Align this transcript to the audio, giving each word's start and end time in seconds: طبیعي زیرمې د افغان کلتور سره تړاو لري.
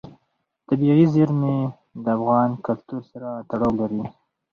طبیعي 0.67 1.05
زیرمې 1.13 1.57
د 2.03 2.05
افغان 2.17 2.49
کلتور 2.65 3.01
سره 3.11 3.29
تړاو 3.49 3.71
لري. 3.79 4.03